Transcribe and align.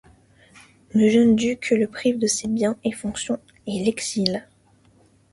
Le 0.95 1.09
jeune 1.11 1.35
duc 1.35 1.69
le 1.69 1.85
prive 1.85 2.17
de 2.17 2.25
ses 2.25 2.47
biens 2.47 2.75
et 2.83 2.91
fonction 2.91 3.37
et 3.67 3.83
l'exile. 3.83 4.47